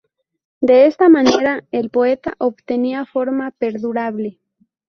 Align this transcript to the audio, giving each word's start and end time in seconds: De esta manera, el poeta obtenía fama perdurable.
De 0.61 0.87
esta 0.87 1.09
manera, 1.09 1.63
el 1.69 1.91
poeta 1.91 2.33
obtenía 2.39 3.05
fama 3.05 3.51
perdurable. 3.51 4.39